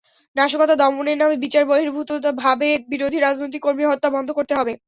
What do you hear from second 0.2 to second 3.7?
নাশকতা দমনের নামে বিচারবহির্ভূতভাবে বিরোধী রাজনৈতিক